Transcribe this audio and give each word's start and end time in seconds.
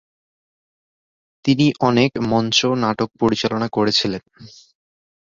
তিনি 1.45 1.65
অনেক 1.81 2.11
মঞ্চ 2.31 2.59
নাটক 2.83 3.09
পরিচালনা 3.21 3.67
করেছিলেন। 3.71 4.23